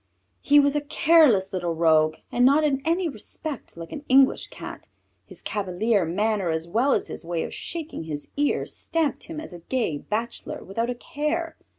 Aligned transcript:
He 0.41 0.59
was 0.59 0.75
a 0.75 0.81
careless 0.81 1.53
little 1.53 1.75
rogue 1.75 2.15
and 2.31 2.43
not 2.43 2.63
in 2.63 2.81
any 2.83 3.07
respect 3.07 3.77
like 3.77 3.91
an 3.91 4.03
English 4.09 4.47
Cat. 4.47 4.87
His 5.27 5.43
cavalier 5.43 6.05
manner 6.05 6.49
as 6.49 6.67
well 6.67 6.93
as 6.93 7.05
his 7.05 7.23
way 7.23 7.43
of 7.43 7.53
shaking 7.53 8.05
his 8.05 8.27
ear 8.35 8.65
stamped 8.65 9.25
him 9.25 9.39
as 9.39 9.53
a 9.53 9.59
gay 9.59 9.99
bachelor 9.99 10.63
without 10.63 10.89
a 10.89 10.95
care. 10.95 11.55